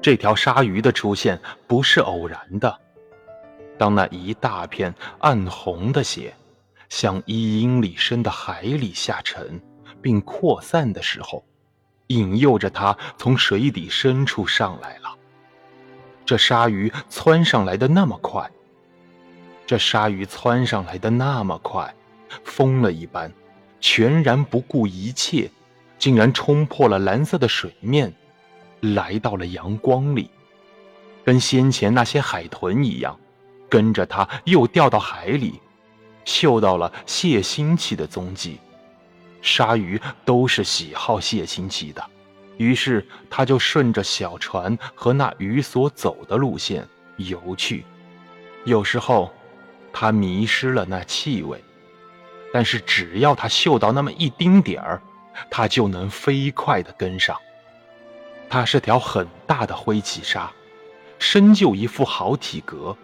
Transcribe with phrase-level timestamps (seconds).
[0.00, 2.78] 这条鲨鱼的出现不是偶然的。
[3.76, 6.34] 当那一大片暗红的血
[6.88, 9.60] 向一英里深的海里下沉
[10.00, 11.44] 并扩散的时候，
[12.08, 15.14] 引诱着它从水底深处上来了。
[16.24, 18.50] 这鲨鱼窜上来的那么快，
[19.66, 21.94] 这鲨鱼窜上来的那么快，
[22.44, 23.32] 疯了一般，
[23.80, 25.50] 全然不顾一切，
[25.98, 28.12] 竟然冲破了蓝色的水面，
[28.80, 30.30] 来到了阳光里，
[31.24, 33.18] 跟先前那些海豚一样，
[33.68, 35.60] 跟着它又掉到海里，
[36.24, 38.58] 嗅到了蟹腥气的踪迹。
[39.40, 42.04] 鲨鱼都是喜好蟹腥气的。
[42.56, 46.84] 于是，他就顺着小船和那鱼所走的路线
[47.16, 47.84] 游去。
[48.64, 49.32] 有时候，
[49.92, 51.62] 他迷失了那气味，
[52.52, 55.00] 但是只要他嗅到那么一丁点儿，
[55.48, 57.38] 他就能飞快地跟上。
[58.50, 60.50] 它是条很大的灰鳍鲨，
[61.18, 62.96] 身就一副好体格，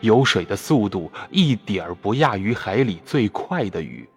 [0.00, 4.08] 游水的速度一点儿不亚于海里最快的鱼。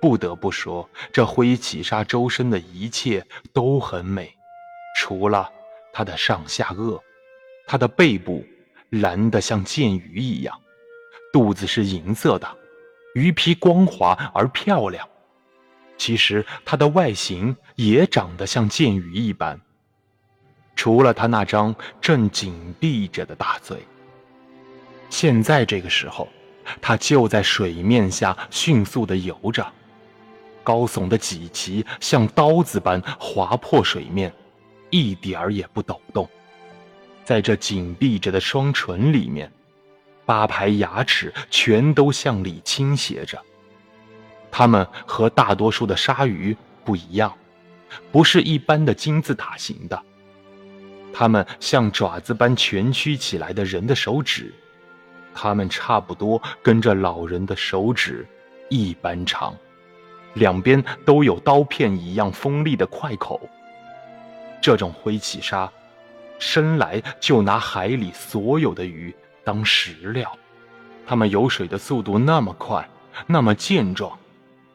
[0.00, 4.32] 不得不说，这灰鳍鲨周身的一切都很美，
[5.00, 5.50] 除了
[5.92, 7.00] 它的上下颚，
[7.66, 8.46] 它的背部
[8.90, 10.56] 蓝得像剑鱼一样，
[11.32, 12.48] 肚子是银色的，
[13.14, 15.06] 鱼皮光滑而漂亮。
[15.96, 19.60] 其实它的外形也长得像剑鱼一般，
[20.88, 23.76] 除了他那张正紧闭着的大嘴。
[25.10, 26.26] 现在这个时候，
[26.80, 29.70] 他就在水面下迅速地游着。
[30.64, 34.32] 高耸的脊鳍像刀子般划破水面，
[34.88, 36.26] 一点儿也不抖动。
[37.22, 39.52] 在这紧闭着的双唇里面，
[40.24, 43.38] 八排牙齿全都向里倾斜着。
[44.50, 47.30] 它们和大多数的鲨鱼不一样，
[48.10, 50.02] 不是一般的金字塔形的。
[51.18, 54.54] 它们像爪子般蜷曲起来的人的手指，
[55.34, 58.24] 它们差不多跟着老人的手指
[58.68, 59.52] 一般长。
[60.34, 63.40] 两边都有刀片一样锋利的快口。
[64.62, 65.68] 这种灰鳍鲨，
[66.38, 70.32] 生来就拿海里所有的鱼当食料。
[71.04, 72.88] 它们游水的速度那么快，
[73.26, 74.16] 那么健壮，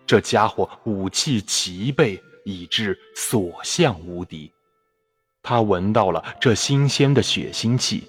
[0.05, 4.52] 这家伙武器齐备，以致所向无敌。
[5.43, 8.07] 他闻到了这新鲜的血腥气，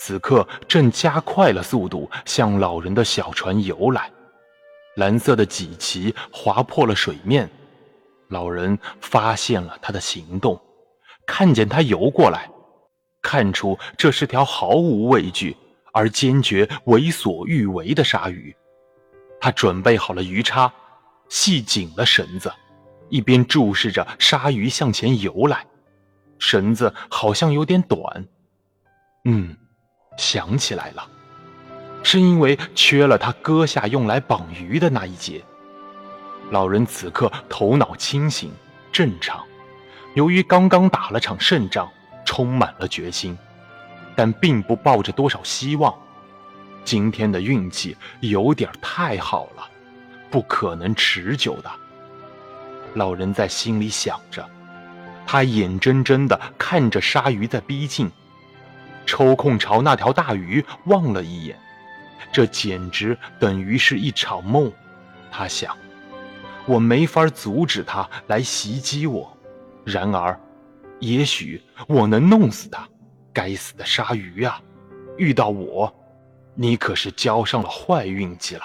[0.00, 4.10] 此刻正加快了速度向老人的小船游来。
[4.96, 7.48] 蓝色的脊鳍划破了水面，
[8.28, 10.60] 老人发现了他的行动，
[11.24, 12.50] 看见他游过来，
[13.22, 15.56] 看出这是条毫无畏惧
[15.92, 18.52] 而坚决为所欲为的鲨鱼。
[19.40, 20.72] 他准备好了鱼叉，
[21.28, 22.52] 系紧了绳子，
[23.08, 25.64] 一边注视着鲨鱼向前游来。
[26.38, 28.26] 绳子好像有点短，
[29.24, 29.56] 嗯，
[30.16, 31.08] 想起来了。
[32.02, 35.42] 是因为缺了他割下用来绑鱼的那一节。
[36.50, 38.50] 老人此刻头脑清醒、
[38.90, 39.44] 正常，
[40.14, 41.90] 由于刚刚打了场胜仗，
[42.24, 43.36] 充满了决心，
[44.16, 45.92] 但并不抱着多少希望。
[46.84, 49.68] 今天的运气有点太好了，
[50.30, 51.70] 不可能持久的。
[52.94, 54.48] 老人在心里想着，
[55.30, 58.10] 他眼睁睁地看着鲨鱼在逼近，
[59.04, 61.54] 抽空朝那条大鱼望了一眼。
[62.32, 64.72] 这简直等于是一场梦，
[65.30, 65.76] 他想，
[66.64, 69.30] 我没法阻止他来袭击我，
[69.84, 70.40] 然而，
[70.98, 72.88] 也许我能弄死他。
[73.30, 74.58] 该死的鲨鱼啊！
[75.18, 75.94] 遇到我，
[76.54, 78.62] 你可是交上了坏运气了。